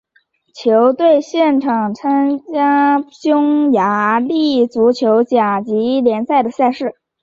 [0.55, 6.95] 球队现在参加匈牙利足球甲级联赛的赛事。